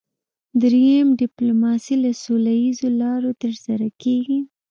[0.61, 4.39] دریم ډیپلوماسي له سوله اییزو لارو ترسره کیږي